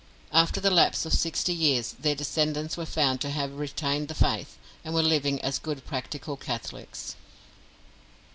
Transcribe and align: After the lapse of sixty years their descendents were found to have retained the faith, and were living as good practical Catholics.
After 0.33 0.59
the 0.59 0.71
lapse 0.71 1.05
of 1.05 1.13
sixty 1.13 1.53
years 1.53 1.93
their 1.99 2.15
descendents 2.15 2.75
were 2.75 2.87
found 2.87 3.21
to 3.21 3.29
have 3.29 3.59
retained 3.59 4.07
the 4.07 4.15
faith, 4.15 4.57
and 4.83 4.95
were 4.95 5.03
living 5.03 5.39
as 5.43 5.59
good 5.59 5.85
practical 5.85 6.35
Catholics. 6.35 7.15